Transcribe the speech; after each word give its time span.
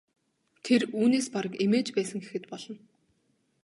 Тэр 0.65 0.81
үүнээс 0.99 1.27
бараг 1.35 1.53
эмээж 1.65 1.87
байсан 1.95 2.19
гэхэд 2.21 2.43
болно. 2.51 2.75